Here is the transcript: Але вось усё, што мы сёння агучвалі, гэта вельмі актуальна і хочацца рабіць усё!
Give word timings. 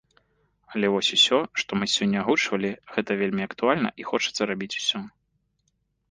Але 0.75 0.87
вось 0.93 1.09
усё, 1.17 1.37
што 1.61 1.71
мы 1.81 1.85
сёння 1.95 2.17
агучвалі, 2.25 2.71
гэта 2.95 3.17
вельмі 3.19 3.43
актуальна 3.49 3.89
і 4.05 4.07
хочацца 4.13 4.41
рабіць 4.53 4.77
усё! 4.81 4.99